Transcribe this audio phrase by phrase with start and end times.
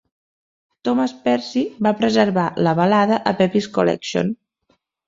[0.87, 4.39] Thomas Percy va preservar la balada a "Pepys Collection".